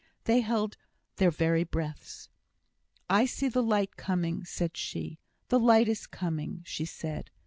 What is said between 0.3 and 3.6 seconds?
held their very breaths. "I see